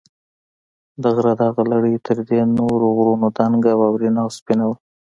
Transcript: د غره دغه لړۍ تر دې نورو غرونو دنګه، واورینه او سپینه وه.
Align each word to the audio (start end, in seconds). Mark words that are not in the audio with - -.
د 1.01 1.03
غره 1.15 1.33
دغه 1.41 1.61
لړۍ 1.71 1.95
تر 2.05 2.17
دې 2.29 2.41
نورو 2.57 2.87
غرونو 2.97 3.27
دنګه، 3.37 3.73
واورینه 3.77 4.19
او 4.25 4.29
سپینه 4.37 4.65
وه. 4.69 4.75